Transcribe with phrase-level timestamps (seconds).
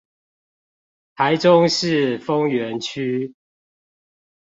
[1.15, 3.35] 台中市豐原區